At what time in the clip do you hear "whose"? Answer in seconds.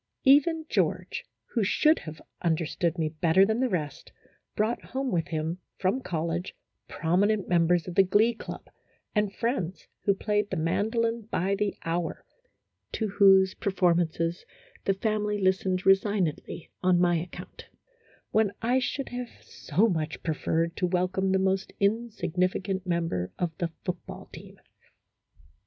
13.09-13.53